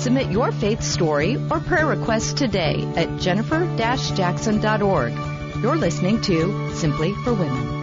Submit 0.00 0.30
your 0.30 0.50
faith 0.50 0.82
story 0.82 1.36
or 1.50 1.60
prayer 1.60 1.86
request 1.86 2.38
today 2.38 2.90
at 2.96 3.20
jennifer-jackson.org. 3.20 5.12
You're 5.62 5.76
listening 5.76 6.22
to 6.22 6.74
Simply 6.74 7.12
for 7.22 7.34
Women. 7.34 7.82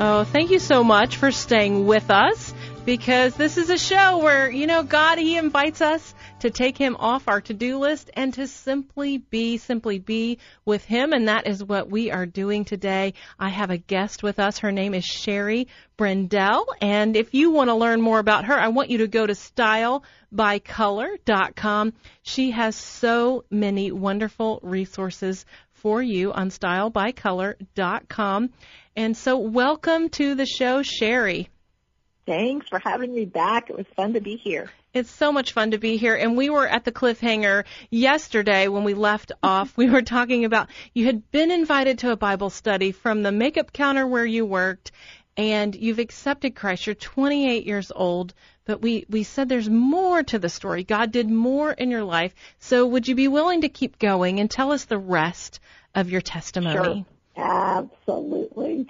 Oh, 0.00 0.24
thank 0.24 0.50
you 0.50 0.58
so 0.58 0.82
much 0.82 1.18
for 1.18 1.30
staying 1.30 1.86
with 1.86 2.10
us 2.10 2.52
because 2.84 3.36
this 3.36 3.58
is 3.58 3.70
a 3.70 3.78
show 3.78 4.18
where, 4.18 4.50
you 4.50 4.66
know, 4.66 4.82
God, 4.82 5.18
He 5.18 5.36
invites 5.36 5.80
us 5.80 6.15
to 6.40 6.50
take 6.50 6.76
Him 6.76 6.96
off 6.98 7.28
our 7.28 7.40
to 7.42 7.54
do 7.54 7.78
list 7.78 8.10
and 8.14 8.34
to 8.34 8.46
simply 8.46 9.18
be, 9.18 9.58
simply 9.58 9.98
be 9.98 10.38
with 10.64 10.84
Him. 10.84 11.12
And 11.12 11.26
that 11.28 11.46
is 11.46 11.64
what 11.64 11.90
we 11.90 12.10
are 12.10 12.26
doing 12.26 12.64
today. 12.64 13.14
I 13.38 13.48
have 13.48 13.70
a 13.70 13.78
guest 13.78 14.22
with 14.22 14.38
us. 14.38 14.58
Her 14.58 14.72
name 14.72 14.92
is 14.94 15.04
Shari 15.04 15.68
Braendel. 15.98 16.66
And 16.80 17.16
if 17.16 17.34
you 17.34 17.50
want 17.50 17.70
to 17.70 17.74
learn 17.74 18.00
more 18.00 18.18
about 18.18 18.46
her, 18.46 18.54
I 18.54 18.68
want 18.68 18.90
you 18.90 18.98
to 18.98 19.08
go 19.08 19.26
to 19.26 19.32
stylebycolor.com. 19.32 21.92
She 22.22 22.50
has 22.50 22.76
so 22.76 23.44
many 23.50 23.92
wonderful 23.92 24.60
resources 24.62 25.46
for 25.72 26.02
you 26.02 26.32
on 26.32 26.50
stylebycolor.com. 26.50 28.50
And 28.96 29.16
so 29.16 29.38
welcome 29.38 30.08
to 30.10 30.34
the 30.34 30.46
show, 30.46 30.82
Shari. 30.82 31.48
Thanks 32.26 32.68
for 32.68 32.80
having 32.80 33.14
me 33.14 33.24
back. 33.24 33.70
It 33.70 33.76
was 33.76 33.86
fun 33.94 34.14
to 34.14 34.20
be 34.20 34.36
here. 34.36 34.68
It's 34.92 35.10
so 35.10 35.30
much 35.30 35.52
fun 35.52 35.70
to 35.70 35.78
be 35.78 35.96
here. 35.96 36.16
And 36.16 36.36
we 36.36 36.50
were 36.50 36.66
at 36.66 36.84
the 36.84 36.90
cliffhanger 36.90 37.64
yesterday 37.88 38.66
when 38.66 38.82
we 38.82 38.94
left 38.94 39.30
off. 39.42 39.76
We 39.76 39.88
were 39.88 40.02
talking 40.02 40.44
about 40.44 40.68
you 40.92 41.06
had 41.06 41.30
been 41.30 41.52
invited 41.52 42.00
to 42.00 42.10
a 42.10 42.16
Bible 42.16 42.50
study 42.50 42.90
from 42.90 43.22
the 43.22 43.30
makeup 43.30 43.72
counter 43.72 44.06
where 44.06 44.26
you 44.26 44.44
worked 44.44 44.90
and 45.36 45.74
you've 45.74 46.00
accepted 46.00 46.56
Christ. 46.56 46.86
You're 46.86 46.94
28 46.94 47.64
years 47.64 47.92
old, 47.94 48.34
but 48.64 48.82
we, 48.82 49.06
we 49.08 49.22
said 49.22 49.48
there's 49.48 49.68
more 49.68 50.22
to 50.24 50.38
the 50.38 50.48
story. 50.48 50.82
God 50.82 51.12
did 51.12 51.30
more 51.30 51.70
in 51.70 51.90
your 51.90 52.04
life. 52.04 52.34
So 52.58 52.86
would 52.86 53.06
you 53.06 53.14
be 53.14 53.28
willing 53.28 53.60
to 53.60 53.68
keep 53.68 53.98
going 53.98 54.40
and 54.40 54.50
tell 54.50 54.72
us 54.72 54.86
the 54.86 54.98
rest 54.98 55.60
of 55.94 56.10
your 56.10 56.22
testimony? 56.22 57.04
Sure. 57.36 57.44
Absolutely. 57.44 58.88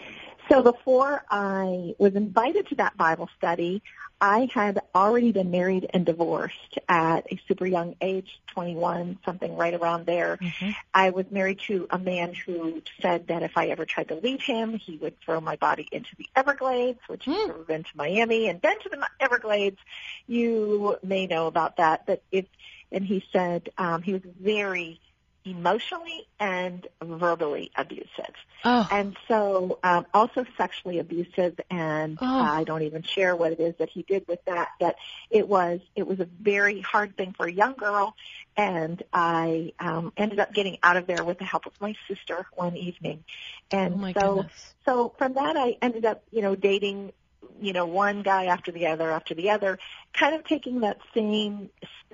So 0.48 0.62
before 0.62 1.24
I 1.28 1.94
was 1.98 2.14
invited 2.14 2.68
to 2.68 2.76
that 2.76 2.96
Bible 2.96 3.28
study, 3.36 3.82
I 4.20 4.48
had 4.52 4.80
already 4.94 5.32
been 5.32 5.50
married 5.50 5.90
and 5.92 6.06
divorced 6.06 6.78
at 6.88 7.30
a 7.30 7.38
super 7.46 7.66
young 7.66 7.96
age, 8.00 8.40
21, 8.54 9.18
something 9.24 9.56
right 9.56 9.74
around 9.74 10.06
there. 10.06 10.38
Mm-hmm. 10.38 10.70
I 10.94 11.10
was 11.10 11.26
married 11.30 11.60
to 11.66 11.86
a 11.90 11.98
man 11.98 12.32
who 12.32 12.82
said 13.02 13.26
that 13.26 13.42
if 13.42 13.56
I 13.56 13.68
ever 13.68 13.84
tried 13.84 14.08
to 14.08 14.14
leave 14.14 14.42
him, 14.42 14.74
he 14.74 14.96
would 14.96 15.20
throw 15.20 15.40
my 15.40 15.56
body 15.56 15.86
into 15.92 16.16
the 16.16 16.26
Everglades, 16.34 17.00
which 17.08 17.26
mm. 17.26 17.56
has 17.56 17.66
been 17.66 17.82
to 17.82 17.90
Miami 17.94 18.48
and 18.48 18.60
been 18.60 18.78
to 18.80 18.88
the 18.88 19.06
Everglades. 19.20 19.78
You 20.26 20.96
may 21.02 21.26
know 21.26 21.46
about 21.46 21.76
that, 21.76 22.06
but 22.06 22.22
if, 22.32 22.46
and 22.90 23.04
he 23.04 23.22
said, 23.32 23.68
um, 23.76 24.00
he 24.00 24.14
was 24.14 24.22
very 24.40 25.00
emotionally 25.46 26.26
and 26.40 26.86
verbally 27.02 27.70
abusive. 27.76 28.34
Oh. 28.64 28.86
And 28.90 29.16
so 29.28 29.78
um, 29.82 30.06
also 30.12 30.44
sexually 30.56 30.98
abusive 30.98 31.60
and 31.70 32.18
oh. 32.20 32.26
I 32.26 32.64
don't 32.64 32.82
even 32.82 33.02
share 33.02 33.36
what 33.36 33.52
it 33.52 33.60
is 33.60 33.74
that 33.78 33.88
he 33.88 34.02
did 34.02 34.26
with 34.26 34.44
that, 34.46 34.70
but 34.80 34.96
it 35.30 35.48
was 35.48 35.80
it 35.94 36.06
was 36.06 36.20
a 36.20 36.24
very 36.40 36.80
hard 36.80 37.16
thing 37.16 37.32
for 37.36 37.46
a 37.46 37.52
young 37.52 37.74
girl 37.74 38.14
and 38.56 39.02
I 39.12 39.72
um 39.78 40.12
ended 40.16 40.40
up 40.40 40.52
getting 40.52 40.78
out 40.82 40.96
of 40.96 41.06
there 41.06 41.22
with 41.24 41.38
the 41.38 41.44
help 41.44 41.66
of 41.66 41.72
my 41.80 41.94
sister 42.08 42.46
one 42.54 42.76
evening. 42.76 43.22
And 43.70 43.94
oh 43.94 44.12
so 44.20 44.34
goodness. 44.34 44.74
so 44.84 45.14
from 45.16 45.34
that 45.34 45.56
I 45.56 45.76
ended 45.80 46.04
up, 46.04 46.24
you 46.30 46.42
know, 46.42 46.56
dating 46.56 47.12
you 47.60 47.72
know, 47.72 47.86
one 47.86 48.22
guy 48.22 48.46
after 48.46 48.70
the 48.70 48.86
other 48.86 49.10
after 49.10 49.34
the 49.34 49.50
other, 49.50 49.78
kind 50.12 50.34
of 50.34 50.44
taking 50.44 50.80
that 50.80 50.98
same 51.14 51.70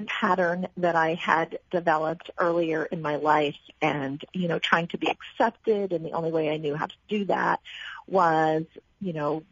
pattern 0.06 0.68
that 0.76 0.96
I 0.96 1.14
had 1.14 1.58
developed 1.70 2.30
earlier 2.38 2.84
in 2.84 3.02
my 3.02 3.16
life 3.16 3.58
and, 3.80 4.22
you 4.32 4.48
know, 4.48 4.58
trying 4.58 4.88
to 4.88 4.98
be 4.98 5.08
accepted 5.08 5.92
and 5.92 6.04
the 6.04 6.12
only 6.12 6.32
way 6.32 6.50
I 6.50 6.56
knew 6.56 6.74
how 6.74 6.86
to 6.86 6.94
do 7.08 7.24
that 7.26 7.60
was, 8.06 8.64
you 9.00 9.12
know, 9.12 9.42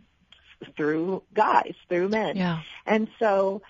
through 0.77 1.23
guys, 1.35 1.75
through 1.89 2.09
men. 2.09 2.37
Yeah. 2.37 2.61
And 2.87 3.09
so 3.19 3.63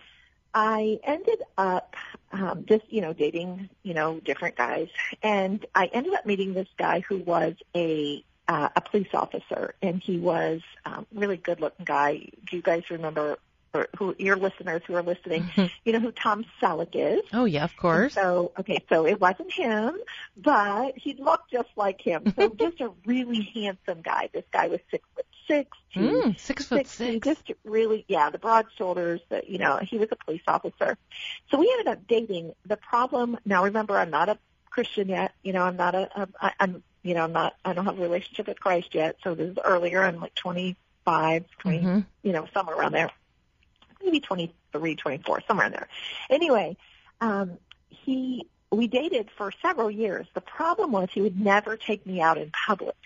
I 0.53 0.98
ended 1.04 1.42
up 1.56 1.94
um, 2.32 2.64
just, 2.66 2.84
you 2.92 3.00
know, 3.00 3.12
dating, 3.12 3.69
you 3.82 3.94
know, 3.94 4.20
different 4.20 4.56
guys. 4.56 4.88
And 5.22 5.64
I 5.74 5.86
ended 5.86 6.14
up 6.14 6.26
meeting 6.26 6.54
this 6.54 6.69
guy 6.76 7.00
who 7.00 7.19
was 7.19 7.54
a 7.74 8.24
uh, 8.50 8.68
a 8.74 8.80
police 8.80 9.14
officer, 9.14 9.74
and 9.80 10.02
he 10.02 10.18
was 10.18 10.60
um, 10.84 11.06
really 11.14 11.36
good-looking 11.36 11.84
guy. 11.84 12.28
Do 12.50 12.56
you 12.56 12.62
guys 12.62 12.82
remember? 12.90 13.38
Or 13.72 13.86
who 13.96 14.16
your 14.18 14.34
listeners 14.34 14.82
who 14.84 14.96
are 14.96 15.02
listening, 15.04 15.44
mm-hmm. 15.44 15.66
you 15.84 15.92
know 15.92 16.00
who 16.00 16.10
Tom 16.10 16.44
Selleck 16.60 16.88
is. 16.94 17.20
Oh 17.32 17.44
yeah, 17.44 17.62
of 17.62 17.76
course. 17.76 18.16
And 18.16 18.24
so 18.24 18.52
okay, 18.58 18.84
so 18.88 19.06
it 19.06 19.20
wasn't 19.20 19.52
him, 19.52 19.96
but 20.36 20.98
he 20.98 21.14
looked 21.14 21.52
just 21.52 21.68
like 21.76 22.00
him. 22.00 22.34
So 22.36 22.48
just 22.58 22.80
a 22.80 22.90
really 23.06 23.48
handsome 23.54 24.02
guy. 24.02 24.28
This 24.32 24.42
guy 24.50 24.66
was 24.66 24.80
six 24.90 25.06
foot 25.14 25.26
six, 25.46 25.78
mm, 25.94 26.36
six 26.36 26.66
foot 26.66 26.88
six. 26.88 27.24
Just 27.24 27.52
really, 27.62 28.04
yeah, 28.08 28.28
the 28.30 28.38
broad 28.38 28.66
shoulders. 28.76 29.20
That 29.28 29.48
you 29.48 29.58
know, 29.58 29.78
he 29.80 29.98
was 29.98 30.08
a 30.10 30.16
police 30.16 30.42
officer. 30.48 30.98
So 31.52 31.58
we 31.60 31.70
ended 31.78 31.92
up 31.92 32.08
dating. 32.08 32.54
The 32.66 32.76
problem 32.76 33.38
now, 33.44 33.62
remember, 33.62 33.96
I'm 33.96 34.10
not 34.10 34.28
a 34.28 34.38
Christian 34.68 35.08
yet. 35.10 35.30
You 35.44 35.52
know, 35.52 35.62
I'm 35.62 35.76
not 35.76 35.94
a, 35.94 36.22
a 36.22 36.28
I, 36.40 36.52
I'm 36.58 36.82
you 37.02 37.14
know, 37.14 37.24
I'm 37.24 37.32
not, 37.32 37.54
I 37.64 37.72
don't 37.72 37.86
have 37.86 37.98
a 37.98 38.02
relationship 38.02 38.48
with 38.48 38.60
Christ 38.60 38.94
yet. 38.94 39.16
So 39.22 39.34
this 39.34 39.52
is 39.52 39.58
earlier. 39.64 40.02
I'm 40.02 40.20
like 40.20 40.34
25, 40.34 41.44
20, 41.58 41.78
mm-hmm. 41.78 42.00
you 42.22 42.32
know, 42.32 42.46
somewhere 42.52 42.76
around 42.76 42.92
there. 42.92 43.10
Maybe 44.02 44.20
23, 44.20 44.96
24, 44.96 45.42
somewhere 45.46 45.66
in 45.66 45.72
there. 45.72 45.88
Anyway, 46.28 46.76
um, 47.20 47.58
he, 47.88 48.46
we 48.70 48.86
dated 48.86 49.28
for 49.36 49.52
several 49.62 49.90
years. 49.90 50.26
The 50.34 50.40
problem 50.40 50.92
was 50.92 51.08
he 51.12 51.20
would 51.20 51.38
never 51.38 51.76
take 51.76 52.06
me 52.06 52.20
out 52.20 52.38
in 52.38 52.50
public. 52.66 52.96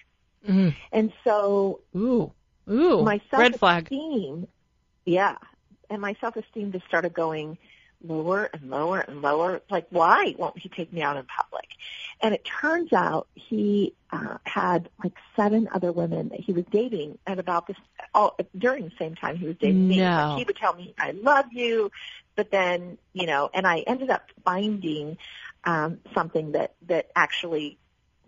Mm-hmm. 0.47 0.71
And 0.93 1.13
so, 1.25 1.81
ooh, 1.97 2.33
ooh, 2.71 3.03
my 3.03 3.21
red 3.33 3.59
flag. 3.59 3.89
Yeah. 5.05 5.37
And 5.91 6.01
my 6.01 6.17
self-esteem 6.21 6.73
just 6.73 6.87
started 6.87 7.13
going, 7.13 7.59
lower 8.05 8.51
and 8.53 8.71
lower 8.71 9.01
and 9.01 9.23
lower. 9.23 9.63
Like, 9.71 9.87
why 9.91 10.35
won't 10.39 10.59
he 10.59 10.69
take 10.69 10.93
me 10.93 11.03
out 11.03 11.17
in 11.17 11.25
public? 11.25 11.69
And 12.21 12.35
it 12.35 12.45
turns 12.45 12.93
out 12.93 13.27
he 13.35 13.95
uh, 14.11 14.39
had 14.45 14.89
like 15.03 15.15
seven 15.37 15.69
other 15.73 15.93
women 15.93 16.29
that 16.31 16.41
he 16.41 16.53
was 16.53 16.65
dating 16.71 17.19
at 17.27 17.39
about 17.39 17.67
this 17.67 17.77
all 18.15 18.37
during 18.57 18.85
the 18.85 18.93
same 18.99 19.15
time 19.15 19.37
he 19.37 19.47
was 19.47 19.57
dating 19.57 19.89
no. 19.89 19.95
me. 19.95 20.03
Like, 20.03 20.39
he 20.39 20.45
would 20.45 20.57
tell 20.57 20.75
me, 20.75 20.95
"I 20.99 21.11
love 21.13 21.47
you," 21.53 21.91
but 22.37 22.51
then 22.51 22.99
you 23.13 23.27
know, 23.27 23.51
and 23.53 23.67
I 23.67 23.81
ended 23.81 24.11
up 24.11 24.31
finding 24.45 25.19
um, 25.65 25.99
something 26.15 26.53
that 26.53 26.75
that 26.87 27.11
actually 27.17 27.79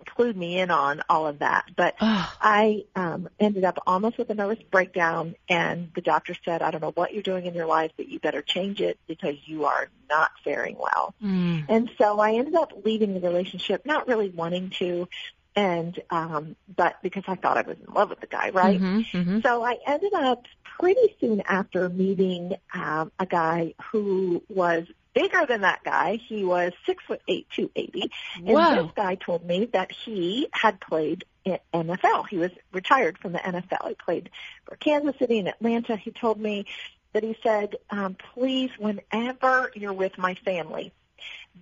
clued 0.06 0.36
me 0.36 0.58
in 0.58 0.70
on 0.70 1.02
all 1.08 1.26
of 1.26 1.40
that. 1.40 1.66
But 1.74 1.94
I 2.00 2.84
um, 2.94 3.28
ended 3.38 3.64
up 3.64 3.78
almost 3.86 4.18
with 4.18 4.30
a 4.30 4.34
nervous 4.34 4.62
breakdown, 4.70 5.34
and 5.48 5.90
the 5.94 6.00
doctor 6.00 6.34
said, 6.44 6.62
"I 6.62 6.70
don't 6.70 6.80
know 6.80 6.92
what 6.92 7.12
you're 7.12 7.22
doing 7.22 7.46
in 7.46 7.54
your 7.54 7.66
life, 7.66 7.92
but 7.96 8.08
you 8.08 8.18
better 8.20 8.42
change 8.42 8.80
it 8.80 8.98
because 9.06 9.36
you 9.46 9.64
are 9.66 9.88
not 10.08 10.30
faring 10.44 10.76
well." 10.78 11.14
Mm. 11.22 11.64
And 11.68 11.90
so 11.98 12.18
I 12.18 12.34
ended 12.34 12.54
up 12.54 12.72
leaving 12.84 13.14
the 13.14 13.20
relationship, 13.20 13.84
not 13.84 14.08
really 14.08 14.30
wanting 14.30 14.70
to, 14.78 15.08
and 15.56 15.98
um, 16.10 16.56
but 16.74 16.96
because 17.02 17.24
I 17.26 17.34
thought 17.34 17.56
I 17.56 17.62
was 17.62 17.76
in 17.86 17.92
love 17.92 18.10
with 18.10 18.20
the 18.20 18.26
guy, 18.26 18.50
right? 18.50 18.80
Mm-hmm, 18.80 19.18
mm-hmm. 19.18 19.40
So 19.40 19.64
I 19.64 19.78
ended 19.86 20.12
up 20.12 20.44
pretty 20.78 21.16
soon 21.20 21.42
after 21.46 21.88
meeting 21.88 22.54
um, 22.74 23.10
a 23.18 23.26
guy 23.26 23.74
who 23.90 24.42
was 24.48 24.86
bigger 25.16 25.46
than 25.46 25.62
that 25.62 25.82
guy. 25.82 26.16
He 26.16 26.44
was 26.44 26.72
six 26.84 27.02
foot 27.04 27.22
eight, 27.26 27.46
two 27.50 27.70
eighty. 27.74 28.10
And 28.36 28.48
Whoa. 28.48 28.82
this 28.82 28.92
guy 28.94 29.14
told 29.14 29.44
me 29.44 29.64
that 29.72 29.90
he 29.90 30.48
had 30.52 30.78
played 30.78 31.24
in 31.44 31.58
NFL. 31.72 32.28
He 32.28 32.36
was 32.36 32.50
retired 32.72 33.16
from 33.16 33.32
the 33.32 33.38
NFL. 33.38 33.88
He 33.88 33.94
played 33.94 34.30
for 34.66 34.76
Kansas 34.76 35.18
City 35.18 35.38
and 35.38 35.48
Atlanta. 35.48 35.96
He 35.96 36.10
told 36.10 36.38
me 36.38 36.66
that 37.14 37.22
he 37.22 37.34
said, 37.42 37.76
um, 37.88 38.16
please, 38.34 38.70
whenever 38.78 39.72
you're 39.74 39.94
with 39.94 40.18
my 40.18 40.34
family, 40.34 40.92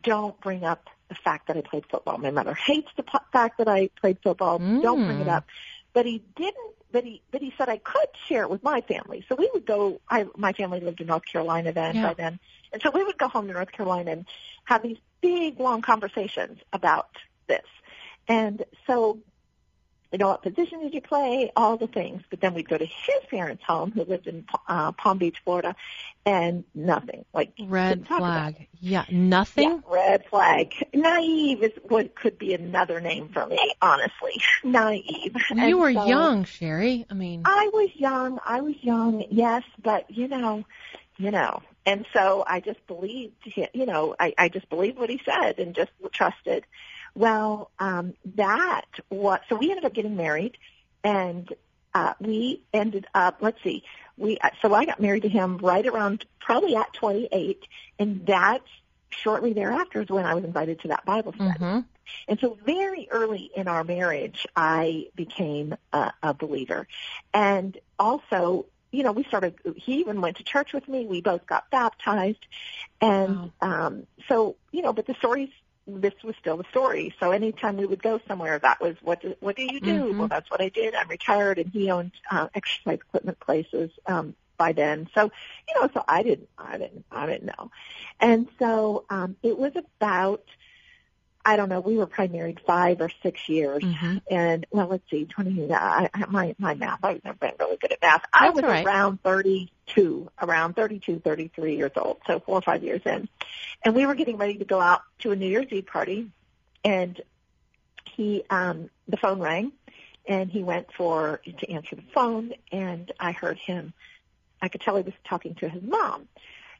don't 0.02 0.38
bring 0.40 0.64
up 0.64 0.90
the 1.08 1.14
fact 1.14 1.46
that 1.46 1.56
I 1.56 1.60
played 1.60 1.84
football. 1.88 2.18
My 2.18 2.32
mother 2.32 2.54
hates 2.54 2.90
the 2.96 3.04
fact 3.32 3.58
that 3.58 3.68
I 3.68 3.88
played 4.00 4.18
football. 4.20 4.58
Mm. 4.58 4.82
Don't 4.82 5.04
bring 5.04 5.20
it 5.20 5.28
up. 5.28 5.46
But 5.92 6.06
he 6.06 6.24
didn't 6.34 6.74
but 6.94 7.04
he 7.04 7.20
but 7.32 7.42
he 7.42 7.52
said 7.58 7.68
I 7.68 7.78
could 7.78 8.06
share 8.28 8.44
it 8.44 8.50
with 8.50 8.62
my 8.62 8.80
family. 8.80 9.24
So 9.28 9.34
we 9.34 9.50
would 9.52 9.66
go. 9.66 10.00
I 10.08 10.26
my 10.36 10.52
family 10.52 10.80
lived 10.80 11.00
in 11.00 11.08
North 11.08 11.26
Carolina 11.26 11.72
then 11.72 11.96
yeah. 11.96 12.06
by 12.06 12.14
then, 12.14 12.38
and 12.74 12.82
so 12.82 12.90
we 12.90 13.02
would 13.02 13.16
go 13.16 13.28
home 13.28 13.46
to 13.46 13.54
North 13.54 13.72
Carolina 13.72 14.10
and 14.10 14.26
have 14.64 14.82
these 14.82 14.98
big 15.22 15.58
long 15.58 15.80
conversations 15.80 16.58
about 16.72 17.08
this. 17.46 17.64
And 18.28 18.64
so 18.86 19.20
you 20.14 20.18
know, 20.18 20.28
what 20.28 20.42
position 20.44 20.78
did 20.78 20.94
you 20.94 21.00
play? 21.00 21.50
All 21.56 21.76
the 21.76 21.88
things. 21.88 22.22
But 22.30 22.40
then 22.40 22.54
we'd 22.54 22.68
go 22.68 22.78
to 22.78 22.86
his 22.86 23.24
parents' 23.28 23.64
home, 23.66 23.90
who 23.90 24.04
lived 24.04 24.28
in 24.28 24.44
uh, 24.68 24.92
Palm 24.92 25.18
Beach, 25.18 25.42
Florida, 25.42 25.74
and 26.24 26.62
nothing. 26.72 27.24
Like 27.34 27.52
red 27.60 28.06
flag. 28.06 28.68
Yeah, 28.78 29.06
nothing. 29.10 29.68
Yeah, 29.68 29.80
red 29.88 30.24
flag. 30.26 30.72
Naive 30.94 31.64
is 31.64 31.72
what 31.88 32.14
could 32.14 32.38
be 32.38 32.54
another 32.54 33.00
name 33.00 33.28
for 33.30 33.44
me. 33.44 33.58
Honestly, 33.82 34.40
naive. 34.62 35.34
You 35.50 35.58
and 35.58 35.78
were 35.80 35.92
so, 35.92 36.06
young, 36.06 36.44
Shari. 36.44 37.06
I 37.10 37.14
mean, 37.14 37.42
I 37.44 37.70
was 37.72 37.90
young. 37.96 38.38
I 38.46 38.60
was 38.60 38.76
young. 38.82 39.24
Yes, 39.32 39.64
but 39.82 40.08
you 40.12 40.28
know, 40.28 40.64
you 41.16 41.32
know, 41.32 41.60
And 41.86 42.06
so 42.14 42.44
I 42.46 42.60
just 42.60 42.86
believed, 42.86 43.34
him, 43.44 43.68
you 43.74 43.86
know, 43.86 44.14
I, 44.18 44.34
I 44.38 44.48
just 44.48 44.68
believed 44.70 44.98
what 44.98 45.10
he 45.10 45.20
said 45.24 45.58
and 45.58 45.74
just 45.74 45.90
trusted. 46.12 46.64
Well, 47.14 47.70
um, 47.78 48.14
that 48.36 48.86
what 49.08 49.42
so 49.48 49.56
we 49.56 49.70
ended 49.70 49.84
up 49.84 49.94
getting 49.94 50.16
married, 50.16 50.56
and 51.04 51.52
uh, 51.94 52.14
we 52.20 52.62
ended 52.72 53.06
up. 53.14 53.38
Let's 53.40 53.62
see, 53.62 53.84
we 54.16 54.38
so 54.60 54.74
I 54.74 54.84
got 54.84 55.00
married 55.00 55.22
to 55.22 55.28
him 55.28 55.58
right 55.58 55.86
around 55.86 56.24
probably 56.40 56.74
at 56.74 56.92
28, 56.94 57.64
and 57.98 58.26
that 58.26 58.62
shortly 59.10 59.52
thereafter 59.52 60.02
is 60.02 60.08
when 60.08 60.26
I 60.26 60.34
was 60.34 60.44
invited 60.44 60.80
to 60.80 60.88
that 60.88 61.04
Bible 61.04 61.32
study. 61.34 61.58
Mm-hmm. 61.58 61.80
And 62.28 62.38
so 62.40 62.58
very 62.64 63.08
early 63.10 63.50
in 63.54 63.68
our 63.68 63.84
marriage, 63.84 64.46
I 64.56 65.08
became 65.14 65.74
a, 65.92 66.12
a 66.22 66.34
believer. 66.34 66.86
And 67.32 67.78
also, 67.98 68.66
you 68.94 69.02
know, 69.02 69.12
we 69.12 69.24
started, 69.24 69.54
he 69.76 69.94
even 70.00 70.20
went 70.20 70.36
to 70.38 70.44
church 70.44 70.72
with 70.72 70.86
me. 70.88 71.06
We 71.06 71.20
both 71.20 71.46
got 71.46 71.70
baptized. 71.70 72.46
And 73.00 73.36
Wow. 73.36 73.52
um, 73.60 74.06
so, 74.28 74.56
you 74.72 74.82
know, 74.82 74.92
but 74.92 75.06
the 75.06 75.14
stories, 75.14 75.50
this 75.86 76.14
was 76.22 76.34
still 76.40 76.56
the 76.56 76.64
story. 76.70 77.14
So 77.20 77.30
anytime 77.30 77.76
we 77.76 77.86
would 77.86 78.02
go 78.02 78.20
somewhere, 78.26 78.58
that 78.58 78.80
was, 78.80 78.96
what 79.02 79.20
do, 79.20 79.34
what 79.40 79.56
do 79.56 79.62
you 79.62 79.80
do? 79.80 80.14
Mhm. 80.14 80.18
Well, 80.18 80.28
that's 80.28 80.50
what 80.50 80.60
I 80.60 80.68
did. 80.70 80.94
I'm 80.94 81.08
retired 81.08 81.58
and 81.58 81.70
he 81.70 81.90
owned 81.90 82.12
uh, 82.30 82.48
exercise 82.54 83.00
equipment 83.06 83.38
places 83.40 83.90
um, 84.06 84.34
by 84.56 84.72
then. 84.72 85.08
So, 85.14 85.30
you 85.68 85.80
know, 85.80 85.90
so 85.92 86.04
I 86.06 86.22
didn't, 86.22 86.48
I 86.56 86.78
didn't, 86.78 87.04
I 87.10 87.26
didn't 87.26 87.46
know. 87.46 87.70
And 88.20 88.48
so 88.58 89.04
um, 89.10 89.36
it 89.42 89.58
was 89.58 89.72
about, 89.76 90.44
I 91.46 91.56
don't 91.56 91.68
know, 91.68 91.80
we 91.80 91.96
were 91.96 92.06
probably 92.06 92.38
married 92.38 92.60
five 92.66 93.00
or 93.00 93.10
six 93.22 93.48
years. 93.48 93.82
Mhm. 93.82 94.22
And 94.30 94.66
well, 94.70 94.86
let's 94.86 95.08
see, 95.10 95.26
20, 95.26 95.72
I, 95.72 96.08
I, 96.14 96.24
my, 96.26 96.54
my 96.58 96.74
math, 96.74 97.04
I've 97.04 97.22
never 97.22 97.36
been 97.36 97.52
really 97.60 97.76
good 97.76 97.92
at 97.92 98.00
math. 98.00 98.22
I 98.32 98.50
was 98.50 98.62
right. 98.62 98.84
around 98.84 99.22
32, 99.22 100.30
around 100.40 100.74
32, 100.74 101.20
33 101.20 101.76
years 101.76 101.90
old, 101.96 102.18
so 102.26 102.40
four 102.40 102.56
or 102.56 102.62
five 102.62 102.82
years 102.82 103.02
in. 103.04 103.28
And 103.84 103.94
we 103.94 104.06
were 104.06 104.14
getting 104.14 104.38
ready 104.38 104.54
to 104.54 104.64
go 104.64 104.80
out 104.80 105.02
to 105.20 105.32
a 105.32 105.36
New 105.36 105.48
Year's 105.48 105.70
Eve 105.70 105.86
party 105.86 106.30
and 106.82 107.20
he, 108.10 108.44
um, 108.48 108.88
the 109.08 109.18
phone 109.18 109.40
rang 109.40 109.72
and 110.26 110.50
he 110.50 110.62
went 110.62 110.92
for, 110.96 111.42
to 111.44 111.70
answer 111.70 111.96
the 111.96 112.04
phone 112.14 112.54
and 112.72 113.12
I 113.20 113.32
heard 113.32 113.58
him, 113.58 113.92
I 114.62 114.68
could 114.68 114.80
tell 114.80 114.96
he 114.96 115.02
was 115.02 115.12
talking 115.24 115.54
to 115.56 115.68
his 115.68 115.82
mom. 115.82 116.26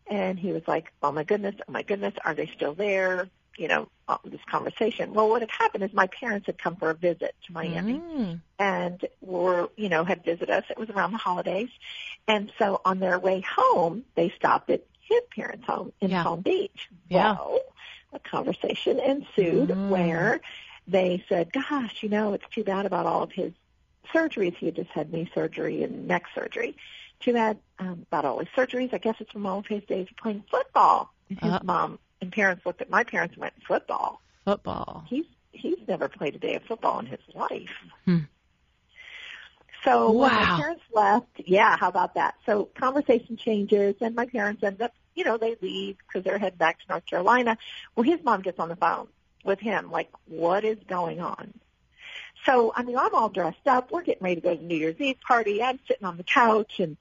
And 0.07 0.39
he 0.39 0.53
was 0.53 0.63
like, 0.67 0.93
oh 1.03 1.13
my 1.13 1.25
goodness, 1.25 1.55
oh 1.67 1.73
my 1.73 1.83
goodness, 1.83 2.15
are 2.25 2.35
they 2.35 2.47
still 2.47 2.75
there? 2.75 3.29
You 3.57 3.69
know, 3.69 3.89
this 4.25 4.41
conversation. 4.51 5.15
Well, 5.15 5.29
what 5.29 5.43
had 5.43 5.51
happened 5.51 5.85
is 5.85 5.93
my 5.93 6.07
parents 6.09 6.47
had 6.47 6.59
come 6.59 6.77
for 6.77 6.91
a 6.91 6.95
visit 6.95 7.35
to 7.47 7.53
Miami 7.53 8.01
Mm. 8.01 8.41
and 8.59 9.05
were, 9.21 9.69
you 9.77 9.89
know, 9.89 10.05
had 10.05 10.25
visited 10.25 10.51
us. 10.51 10.65
It 10.71 10.79
was 10.79 10.91
around 10.91 11.13
the 11.13 11.19
holidays. 11.19 11.69
And 12.27 12.53
so 12.59 12.81
on 12.85 12.99
their 12.99 13.19
way 13.19 13.41
home, 13.57 14.05
they 14.17 14.31
stopped 14.31 14.71
at 14.71 14.83
his 15.01 15.21
parents' 15.35 15.67
home 15.67 15.93
in 16.01 16.11
Yeah. 16.11 16.23
Palm 16.25 16.41
Beach. 16.41 16.89
Yeah. 17.09 17.33
Well, 17.35 17.61
a 18.13 18.19
conversation 18.19 18.99
ensued 18.99 19.71
Mm. 19.71 19.89
where 19.89 20.41
they 20.87 21.25
said, 21.29 21.53
gosh, 21.53 22.03
you 22.03 22.09
know, 22.09 22.33
it's 22.35 22.49
too 22.51 22.65
bad 22.65 22.87
about 22.87 23.07
all 23.07 23.23
of 23.23 23.33
his 23.33 23.53
surgeries. 24.13 24.57
He 24.57 24.67
had 24.67 24.77
just 24.77 24.91
had 24.91 25.13
knee 25.13 25.31
surgery 25.35 25.83
and 25.83 26.07
neck 26.09 26.25
surgery. 26.35 26.77
Too 27.21 27.33
bad 27.33 27.59
um, 27.79 28.05
about 28.11 28.25
all 28.25 28.39
his 28.39 28.49
surgeries. 28.49 28.93
I 28.93 28.99
guess 28.99 29.17
it's 29.21 29.33
from 29.33 29.47
all 29.47 29.61
of 29.61 29.67
his 29.67 29.83
days 29.85 30.09
of 30.11 30.17
playing 30.17 30.45
football. 30.51 31.13
And 31.31 31.41
his 31.41 31.53
Uh. 31.53 31.61
mom 31.63 31.99
and 32.25 32.33
parents 32.33 32.65
looked 32.67 32.81
at 32.81 32.91
my 32.91 33.05
parents 33.05 33.35
and 33.35 33.43
went, 33.43 33.55
football? 33.67 34.21
Football. 34.45 35.05
he's 35.09 35.27
he's 35.53 35.79
never 35.87 36.09
played 36.09 36.35
a 36.35 36.39
day 36.39 36.55
of 36.57 36.63
football 36.65 36.99
in 36.99 37.07
his 37.07 37.21
life. 37.35 37.71
Hmm. 38.05 38.19
So 39.85 40.11
when 40.13 40.33
my 40.33 40.45
parents 40.45 40.83
left, 40.93 41.29
yeah, 41.45 41.77
how 41.77 41.89
about 41.89 42.15
that? 42.15 42.35
So 42.47 42.65
conversation 42.75 43.37
changes, 43.37 43.95
and 44.01 44.15
my 44.15 44.27
parents 44.27 44.63
end 44.63 44.81
up, 44.81 44.95
you 45.15 45.25
know, 45.25 45.37
they 45.37 45.57
leave 45.61 45.97
because 45.99 46.25
they're 46.25 46.39
heading 46.39 46.57
back 46.57 46.81
to 46.81 46.85
North 46.89 47.07
Carolina. 47.07 47.59
Well, 47.95 48.05
his 48.05 48.23
mom 48.25 48.41
gets 48.41 48.59
on 48.59 48.71
the 48.71 48.77
phone 48.77 49.09
with 49.45 49.61
him, 49.61 49.91
like, 49.91 50.11
what 50.27 50.65
is 50.65 50.79
going 50.89 51.21
on? 51.21 51.53
So, 52.47 52.73
I 52.75 52.83
mean, 52.83 52.97
I'm 52.97 53.15
all 53.15 53.29
dressed 53.29 53.67
up. 53.67 53.93
We're 53.93 54.03
getting 54.03 54.25
ready 54.25 54.37
to 54.37 54.41
go 54.41 54.55
to 54.55 54.61
the 54.61 54.67
New 54.67 54.77
Year's 54.77 54.99
Eve 54.99 55.21
party. 55.27 55.63
I'm 55.63 55.79
sitting 55.87 56.07
on 56.07 56.17
the 56.17 56.25
couch, 56.25 56.81
and 56.81 56.97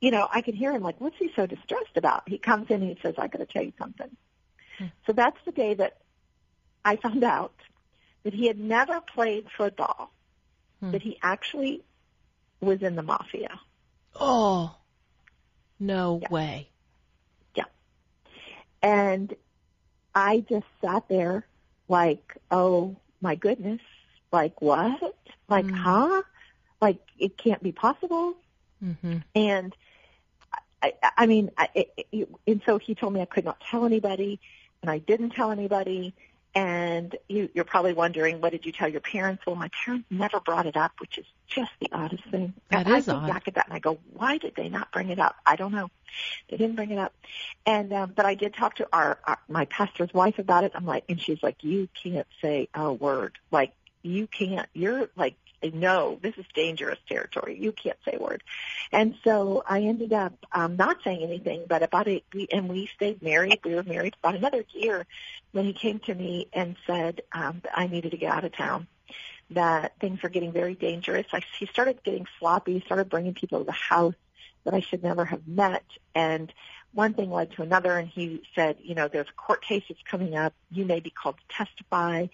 you 0.00 0.10
know, 0.10 0.28
I 0.32 0.40
can 0.40 0.54
hear 0.54 0.72
him 0.72 0.82
like, 0.82 1.00
what's 1.00 1.16
he 1.18 1.32
so 1.34 1.46
distressed 1.46 1.96
about? 1.96 2.28
He 2.28 2.38
comes 2.38 2.68
in 2.70 2.82
and 2.82 2.90
he 2.90 2.98
says, 3.02 3.14
I 3.18 3.28
got 3.28 3.38
to 3.38 3.46
tell 3.46 3.62
you 3.62 3.72
something. 3.78 4.10
So 5.06 5.12
that's 5.12 5.38
the 5.44 5.52
day 5.52 5.74
that 5.74 5.98
I 6.84 6.96
found 6.96 7.24
out 7.24 7.54
that 8.24 8.34
he 8.34 8.46
had 8.46 8.58
never 8.58 9.00
played 9.00 9.46
football, 9.56 10.10
Hmm. 10.80 10.92
that 10.92 11.02
he 11.02 11.18
actually 11.22 11.82
was 12.60 12.82
in 12.82 12.94
the 12.96 13.02
mafia. 13.02 13.60
Oh. 14.20 14.76
No 15.80 16.18
Yeah. 16.22 16.28
way. 16.28 16.68
Yeah. 17.54 17.64
And 18.82 19.34
I 20.14 20.40
just 20.48 20.66
sat 20.84 21.08
there 21.08 21.46
like, 21.88 22.36
oh 22.50 22.96
my 23.20 23.34
goodness, 23.34 23.80
like 24.32 24.60
what? 24.60 25.14
Like, 25.48 25.66
Hmm. 25.66 25.74
huh? 25.74 26.22
Like 26.80 26.98
it 27.18 27.36
can't 27.36 27.62
be 27.62 27.72
possible. 27.72 28.34
Mhm. 28.82 29.22
And 29.34 29.74
I, 30.82 30.92
I, 31.02 31.10
I 31.18 31.26
mean, 31.26 31.50
I, 31.56 31.68
it, 31.74 32.06
it, 32.12 32.28
and 32.46 32.62
so 32.66 32.78
he 32.78 32.94
told 32.94 33.12
me 33.12 33.20
I 33.20 33.24
could 33.26 33.44
not 33.44 33.60
tell 33.60 33.84
anybody, 33.84 34.40
and 34.82 34.90
I 34.90 34.98
didn't 34.98 35.30
tell 35.30 35.50
anybody. 35.50 36.14
And 36.54 37.14
you, 37.28 37.50
you're 37.54 37.64
probably 37.64 37.92
wondering, 37.92 38.40
what 38.40 38.50
did 38.52 38.64
you 38.66 38.72
tell 38.72 38.88
your 38.88 39.02
parents? 39.02 39.44
Well, 39.46 39.54
my 39.54 39.70
parents 39.84 40.06
never 40.10 40.40
brought 40.40 40.66
it 40.66 40.76
up, 40.76 40.92
which 40.98 41.18
is 41.18 41.26
just 41.46 41.70
the 41.78 41.88
oddest 41.92 42.24
thing. 42.30 42.54
That 42.70 42.86
I, 42.86 42.96
is 42.96 43.08
I 43.08 43.12
think 43.12 43.22
odd. 43.24 43.32
back 43.32 43.48
at 43.48 43.54
that 43.54 43.66
and 43.66 43.74
I 43.74 43.78
go, 43.78 43.98
why 44.14 44.38
did 44.38 44.54
they 44.56 44.68
not 44.68 44.90
bring 44.90 45.10
it 45.10 45.18
up? 45.18 45.36
I 45.46 45.56
don't 45.56 45.72
know. 45.72 45.90
They 46.48 46.56
didn't 46.56 46.74
bring 46.74 46.90
it 46.90 46.98
up. 46.98 47.14
And 47.66 47.92
um, 47.92 48.12
but 48.16 48.24
I 48.26 48.34
did 48.34 48.54
talk 48.54 48.76
to 48.76 48.88
our, 48.92 49.18
our 49.24 49.38
my 49.48 49.66
pastor's 49.66 50.12
wife 50.12 50.38
about 50.38 50.64
it. 50.64 50.72
I'm 50.74 50.86
like, 50.86 51.04
and 51.08 51.20
she's 51.20 51.42
like, 51.42 51.62
you 51.62 51.88
can't 52.02 52.26
say 52.42 52.68
a 52.74 52.92
word. 52.92 53.38
Like 53.52 53.72
you 54.02 54.26
can't. 54.26 54.68
You're 54.72 55.10
like, 55.16 55.36
no, 55.62 56.18
this 56.22 56.34
is 56.36 56.44
dangerous 56.54 56.98
territory. 57.08 57.58
You 57.60 57.72
can't 57.72 57.98
say 58.04 58.14
a 58.14 58.22
word. 58.22 58.42
And 58.92 59.14
so 59.24 59.62
I 59.66 59.82
ended 59.82 60.12
up 60.12 60.34
um, 60.52 60.76
not 60.76 60.98
saying 61.02 61.22
anything, 61.22 61.64
but 61.68 61.82
about 61.82 62.08
a 62.08 62.22
we 62.32 62.48
and 62.52 62.68
we 62.68 62.86
stayed 62.94 63.22
married. 63.22 63.60
We 63.64 63.74
were 63.74 63.82
married 63.82 64.14
about 64.22 64.36
another 64.36 64.64
year 64.72 65.06
when 65.52 65.64
he 65.64 65.72
came 65.72 65.98
to 66.00 66.14
me 66.14 66.48
and 66.52 66.76
said 66.86 67.22
um, 67.32 67.60
that 67.64 67.78
I 67.78 67.86
needed 67.86 68.12
to 68.12 68.16
get 68.16 68.32
out 68.32 68.44
of 68.44 68.52
town. 68.52 68.86
That 69.50 69.98
things 69.98 70.22
were 70.22 70.28
getting 70.28 70.52
very 70.52 70.74
dangerous. 70.74 71.26
I, 71.32 71.40
he 71.58 71.66
started 71.66 72.02
getting 72.04 72.26
sloppy. 72.38 72.82
Started 72.84 73.08
bringing 73.08 73.34
people 73.34 73.58
to 73.58 73.64
the 73.64 73.72
house 73.72 74.14
that 74.64 74.74
I 74.74 74.80
should 74.80 75.02
never 75.02 75.24
have 75.24 75.48
met, 75.48 75.84
and 76.14 76.52
one 76.92 77.14
thing 77.14 77.30
led 77.30 77.52
to 77.52 77.62
another. 77.62 77.96
And 77.96 78.08
he 78.08 78.42
said, 78.54 78.76
you 78.82 78.94
know, 78.94 79.08
there's 79.08 79.28
a 79.28 79.40
court 79.40 79.62
case 79.62 79.84
that's 79.88 80.02
coming 80.02 80.36
up. 80.36 80.52
You 80.70 80.84
may 80.84 81.00
be 81.00 81.10
called 81.10 81.36
to 81.36 81.64
testify, 81.64 82.26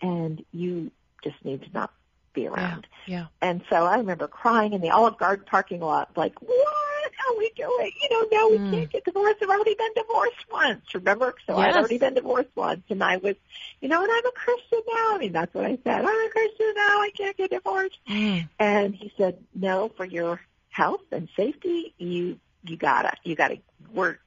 and 0.00 0.44
you 0.52 0.90
just 1.22 1.36
need 1.44 1.62
to 1.62 1.68
not 1.72 1.92
be 2.36 2.42
Yeah. 2.42 2.50
around. 2.50 2.86
Yeah. 3.06 3.26
And 3.42 3.62
so 3.68 3.84
I 3.84 3.96
remember 3.96 4.28
crying 4.28 4.72
in 4.72 4.80
the 4.80 4.90
Olive 4.90 5.18
Garden 5.18 5.44
parking 5.48 5.80
lot, 5.80 6.10
like, 6.16 6.40
what 6.40 7.12
are 7.28 7.36
we 7.38 7.50
doing? 7.56 7.90
You 8.02 8.08
know, 8.10 8.26
now 8.32 8.48
we 8.50 8.58
Mm. 8.58 8.70
can't 8.70 8.90
get 8.90 9.04
divorced. 9.04 9.42
I've 9.42 9.48
already 9.48 9.74
been 9.74 9.92
divorced 9.94 10.44
once, 10.50 10.94
remember? 10.94 11.34
So 11.46 11.56
I'd 11.56 11.76
already 11.76 11.98
been 11.98 12.14
divorced 12.14 12.50
once, 12.54 12.82
and 12.90 13.02
I 13.02 13.16
was, 13.16 13.34
you 13.80 13.88
know, 13.88 14.02
and 14.02 14.10
I'm 14.12 14.26
a 14.26 14.32
Christian 14.32 14.80
now. 14.86 15.14
I 15.14 15.18
mean, 15.18 15.32
that's 15.32 15.52
what 15.54 15.64
I 15.64 15.78
said. 15.84 16.04
I'm 16.04 16.26
a 16.26 16.30
Christian 16.30 16.72
now. 16.76 17.00
I 17.00 17.10
can't 17.16 17.36
get 17.36 17.50
divorced. 17.50 17.98
Mm. 18.08 18.48
And 18.58 18.94
he 18.94 19.12
said, 19.16 19.38
no, 19.54 19.88
for 19.96 20.04
your 20.04 20.40
health 20.70 21.02
and 21.12 21.28
safety, 21.36 21.94
you 21.98 22.38
you 22.64 22.76
gotta, 22.76 23.12
you 23.24 23.34
gotta. 23.36 23.58
We're 23.92 24.18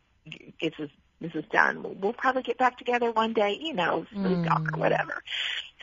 this 0.62 0.74
is 0.80 0.90
this 1.22 1.36
is 1.36 1.44
done. 1.52 1.84
We'll, 1.84 1.94
we'll 1.96 2.14
probably 2.14 2.44
get 2.44 2.58
back 2.58 2.78
together 2.78 3.12
one 3.12 3.34
day, 3.34 3.58
you 3.60 3.74
know, 3.74 4.06
smooth 4.14 4.46
talk 4.46 4.70
or 4.74 4.78
Mm. 4.78 4.80
whatever. 4.80 5.22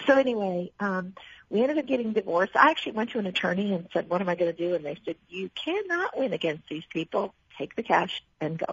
So 0.07 0.17
anyway, 0.17 0.73
um, 0.81 1.15
we 1.51 1.63
ended 1.63 1.79
up 1.79 1.87
getting 1.87 2.13
divorced. 2.13 2.57
I 2.57 2.71
actually 2.71 2.93
went 2.93 3.11
to 3.11 3.19
an 3.19 3.27
attorney 3.27 3.73
and 3.73 3.89
said, 3.93 4.09
what 4.09 4.21
am 4.21 4.29
I 4.29 4.35
going 4.35 4.55
to 4.55 4.57
do? 4.57 4.75
And 4.75 4.85
they 4.85 4.99
said, 5.05 5.17
you 5.29 5.51
cannot 5.55 6.19
win 6.19 6.33
against 6.33 6.69
these 6.69 6.85
people. 6.91 7.35
Take 7.59 7.77
the 7.77 7.83
cash 7.83 8.23
and 8.41 8.59
go. 8.59 8.67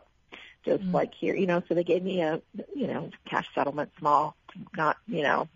Just 0.65 0.83
Mm. 0.83 0.93
like 0.93 1.13
here, 1.13 1.35
you 1.35 1.45
know, 1.45 1.61
so 1.67 1.73
they 1.73 1.83
gave 1.83 2.03
me 2.03 2.21
a, 2.21 2.41
you 2.73 2.87
know, 2.87 3.09
cash 3.25 3.47
settlement, 3.53 3.91
small, 3.99 4.35
not, 4.75 4.97
you 5.07 5.23
know, 5.23 5.47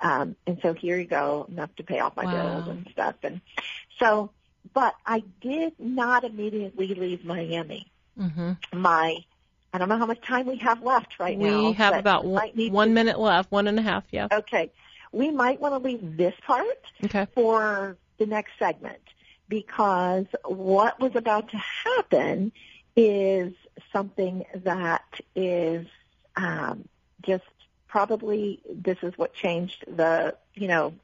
um, 0.00 0.36
and 0.46 0.58
so 0.60 0.74
here 0.74 0.98
you 0.98 1.06
go, 1.06 1.46
enough 1.50 1.74
to 1.76 1.82
pay 1.82 2.00
off 2.00 2.16
my 2.16 2.24
Wow. 2.26 2.30
bills 2.30 2.64
and 2.68 2.86
stuff. 2.92 3.14
And 3.22 3.40
so, 3.98 4.30
but 4.72 4.94
I 5.06 5.22
did 5.40 5.74
not 5.78 6.24
immediately 6.24 6.88
leave 6.94 7.24
Miami. 7.24 7.86
Mhm. 8.18 8.56
My, 8.72 9.16
I 9.72 9.78
don't 9.78 9.88
know 9.88 9.98
how 9.98 10.06
much 10.06 10.20
time 10.20 10.46
we 10.46 10.56
have 10.58 10.82
left 10.82 11.18
right 11.18 11.38
now. 11.38 11.68
We 11.68 11.72
have 11.72 11.96
about 11.96 12.24
one, 12.24 12.50
one 12.70 12.94
minute 12.94 13.18
left, 13.18 13.50
one 13.50 13.66
and 13.66 13.78
a 13.78 13.82
half. 13.82 14.04
Yeah. 14.10 14.28
Okay. 14.32 14.70
We 15.14 15.30
might 15.30 15.60
want 15.60 15.74
to 15.74 15.78
leave 15.88 16.16
this 16.16 16.34
part 16.46 16.66
Okay. 17.04 17.26
for 17.34 17.96
the 18.18 18.26
next 18.26 18.52
segment 18.58 19.02
because 19.48 20.26
what 20.44 20.98
was 21.00 21.14
about 21.14 21.50
to 21.50 21.56
happen 21.56 22.52
is 22.96 23.52
something 23.92 24.44
that 24.56 25.04
is 25.34 25.86
um, 26.36 26.88
just 27.22 27.44
probably 27.88 28.60
this 28.68 28.98
is 29.02 29.12
what 29.16 29.34
changed 29.34 29.84
the 29.86 30.36
you 30.54 30.68
know 30.68 30.94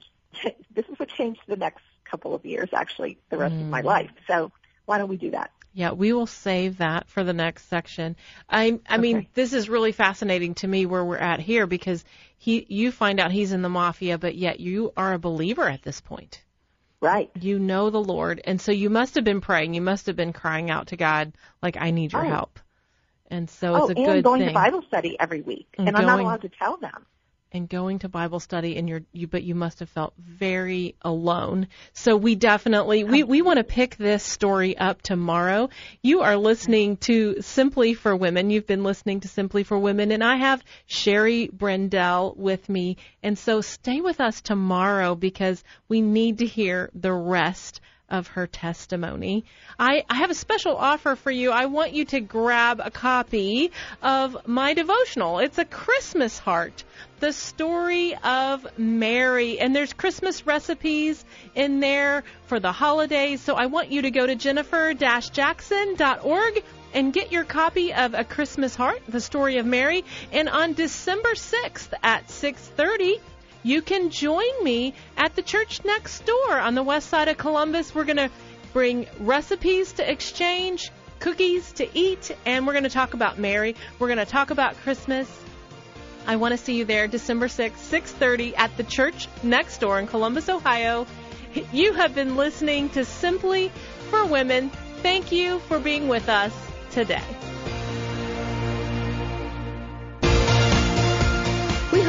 this 0.74 0.86
is 0.88 0.98
what 0.98 1.08
changed 1.08 1.40
the 1.46 1.56
next 1.56 1.82
couple 2.04 2.34
of 2.34 2.44
years 2.44 2.68
actually 2.72 3.18
the 3.30 3.36
rest 3.36 3.54
of 3.60 3.68
my 3.70 3.82
Mm. 3.82 3.84
life 3.84 4.10
so 4.26 4.50
why 4.86 4.98
don't 4.98 5.08
we 5.08 5.16
do 5.16 5.30
that 5.30 5.50
Yeah, 5.72 5.92
we 5.92 6.12
will 6.12 6.26
save 6.26 6.78
that 6.78 7.08
for 7.08 7.22
the 7.22 7.32
next 7.32 7.68
section. 7.68 8.16
I 8.48 8.80
I 8.88 8.98
mean, 8.98 9.28
this 9.34 9.52
is 9.52 9.68
really 9.68 9.92
fascinating 9.92 10.54
to 10.56 10.66
me 10.68 10.84
where 10.86 11.04
we're 11.04 11.16
at 11.16 11.40
here 11.40 11.66
because 11.66 12.04
he 12.38 12.66
you 12.68 12.90
find 12.90 13.20
out 13.20 13.30
he's 13.30 13.52
in 13.52 13.62
the 13.62 13.68
mafia, 13.68 14.18
but 14.18 14.34
yet 14.34 14.58
you 14.58 14.92
are 14.96 15.12
a 15.12 15.18
believer 15.18 15.68
at 15.68 15.82
this 15.82 16.00
point. 16.00 16.42
Right. 17.00 17.30
You 17.40 17.58
know 17.58 17.90
the 17.90 18.02
Lord, 18.02 18.40
and 18.44 18.60
so 18.60 18.72
you 18.72 18.90
must 18.90 19.14
have 19.14 19.24
been 19.24 19.40
praying. 19.40 19.74
You 19.74 19.80
must 19.80 20.06
have 20.06 20.16
been 20.16 20.32
crying 20.32 20.70
out 20.70 20.88
to 20.88 20.96
God 20.96 21.32
like 21.62 21.76
I 21.78 21.92
need 21.92 22.12
your 22.12 22.26
Oh. 22.26 22.28
help. 22.28 22.58
And 23.30 23.48
so 23.48 23.74
oh, 23.74 23.76
it's 23.88 23.90
a 23.90 23.94
and 23.96 24.06
good 24.06 24.24
going 24.24 24.40
thing. 24.40 24.48
to 24.48 24.54
Bible 24.54 24.82
study 24.88 25.16
every 25.20 25.40
week, 25.40 25.68
And 25.78 25.86
and, 25.88 25.96
I'm 25.96 26.04
not 26.04 26.18
allowed 26.18 26.42
to 26.42 26.48
tell 26.48 26.76
them. 26.78 27.06
And 27.52 27.68
going 27.68 27.98
to 28.00 28.08
Bible 28.08 28.38
study 28.38 28.76
and 28.76 28.88
you're 28.88 29.02
you 29.12 29.26
but 29.26 29.42
you 29.42 29.54
must 29.54 29.80
have 29.80 29.88
felt 29.88 30.14
very 30.18 30.94
alone. 31.02 31.66
So 31.92 32.16
we 32.16 32.36
definitely 32.36 33.02
we 33.02 33.24
we 33.24 33.42
want 33.42 33.58
to 33.58 33.64
pick 33.64 33.96
this 33.96 34.22
story 34.22 34.78
up 34.78 35.02
tomorrow. 35.02 35.68
You 36.00 36.20
are 36.20 36.36
listening 36.36 36.96
to 36.98 37.42
Simply 37.42 37.94
for 37.94 38.14
Women. 38.14 38.50
You've 38.50 38.66
been 38.66 38.84
listening 38.84 39.20
to 39.20 39.28
Simply 39.28 39.64
for 39.64 39.78
Women 39.78 40.12
and 40.12 40.22
I 40.22 40.36
have 40.36 40.62
Shari 40.86 41.48
Braendel 41.48 42.36
with 42.36 42.68
me. 42.68 42.98
And 43.22 43.36
so 43.36 43.60
stay 43.60 44.00
with 44.00 44.20
us 44.20 44.40
tomorrow 44.40 45.14
because 45.14 45.64
we 45.88 46.02
need 46.02 46.38
to 46.38 46.46
hear 46.46 46.90
the 46.94 47.12
rest 47.12 47.80
of 48.10 48.28
her 48.28 48.46
testimony. 48.46 49.44
I, 49.78 50.04
I 50.08 50.14
have 50.16 50.30
a 50.30 50.34
special 50.34 50.74
offer 50.76 51.16
for 51.16 51.30
you. 51.30 51.50
I 51.50 51.66
want 51.66 51.92
you 51.92 52.06
to 52.06 52.20
grab 52.20 52.80
a 52.82 52.90
copy 52.90 53.72
of 54.02 54.46
my 54.46 54.72
devotional. 54.74 55.38
It's 55.38 55.58
a 55.58 55.64
Christmas 55.64 56.38
heart, 56.38 56.84
the 57.20 57.32
story 57.32 58.14
of 58.16 58.66
Mary. 58.78 59.60
And 59.60 59.74
there's 59.74 59.92
Christmas 59.92 60.46
recipes 60.46 61.24
in 61.54 61.80
there 61.80 62.24
for 62.46 62.60
the 62.60 62.72
holidays. 62.72 63.40
So 63.40 63.54
I 63.54 63.66
want 63.66 63.90
you 63.90 64.02
to 64.02 64.10
go 64.10 64.26
to 64.26 64.34
jennifer-jackson.org 64.34 66.64
and 66.92 67.12
get 67.12 67.30
your 67.30 67.44
copy 67.44 67.92
of 67.92 68.14
A 68.14 68.24
Christmas 68.24 68.74
Heart, 68.74 69.02
the 69.08 69.20
story 69.20 69.58
of 69.58 69.66
Mary. 69.66 70.04
And 70.32 70.48
on 70.48 70.72
December 70.72 71.34
6th 71.34 71.92
at 72.02 72.28
630, 72.30 73.20
you 73.62 73.82
can 73.82 74.10
join 74.10 74.64
me 74.64 74.94
at 75.16 75.34
the 75.36 75.42
church 75.42 75.84
next 75.84 76.24
door 76.24 76.58
on 76.58 76.74
the 76.74 76.82
west 76.82 77.08
side 77.08 77.28
of 77.28 77.36
Columbus. 77.36 77.94
We're 77.94 78.04
going 78.04 78.16
to 78.16 78.30
bring 78.72 79.06
recipes 79.18 79.92
to 79.94 80.10
exchange, 80.10 80.90
cookies 81.18 81.72
to 81.72 81.88
eat, 81.98 82.30
and 82.46 82.66
we're 82.66 82.72
going 82.72 82.84
to 82.84 82.90
talk 82.90 83.14
about 83.14 83.38
Mary. 83.38 83.76
We're 83.98 84.08
going 84.08 84.18
to 84.18 84.24
talk 84.24 84.50
about 84.50 84.76
Christmas. 84.78 85.28
I 86.26 86.36
want 86.36 86.52
to 86.52 86.58
see 86.58 86.76
you 86.76 86.84
there 86.84 87.08
December 87.08 87.48
6th, 87.48 87.72
6:30 87.90 88.54
at 88.56 88.76
the 88.76 88.84
church 88.84 89.28
next 89.42 89.78
door 89.78 89.98
in 89.98 90.06
Columbus, 90.06 90.48
Ohio. 90.48 91.06
You 91.72 91.94
have 91.94 92.14
been 92.14 92.36
listening 92.36 92.90
to 92.90 93.04
Simply 93.04 93.72
for 94.10 94.24
Women. 94.26 94.70
Thank 95.02 95.32
you 95.32 95.58
for 95.60 95.78
being 95.78 96.08
with 96.08 96.28
us 96.28 96.52
today. 96.92 97.22